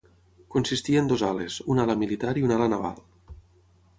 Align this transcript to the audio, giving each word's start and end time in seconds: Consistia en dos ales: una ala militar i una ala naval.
Consistia 0.53 0.97
en 1.03 1.09
dos 1.11 1.25
ales: 1.27 1.59
una 1.75 1.85
ala 1.87 1.97
militar 2.05 2.33
i 2.41 2.45
una 2.47 2.59
ala 2.61 2.69
naval. 2.75 2.99